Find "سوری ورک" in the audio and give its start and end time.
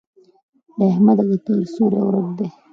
1.73-2.27